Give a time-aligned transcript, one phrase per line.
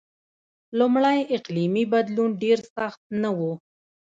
[0.77, 3.39] لومړی اقلیمی بدلون ډېر سخت نه و.